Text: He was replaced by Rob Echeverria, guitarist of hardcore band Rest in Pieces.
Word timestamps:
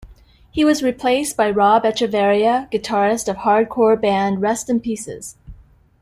He 0.49 0.65
was 0.65 0.81
replaced 0.81 1.37
by 1.37 1.51
Rob 1.51 1.83
Echeverria, 1.83 2.67
guitarist 2.71 3.27
of 3.27 3.35
hardcore 3.35 4.01
band 4.01 4.41
Rest 4.41 4.67
in 4.67 4.79
Pieces. 4.79 5.35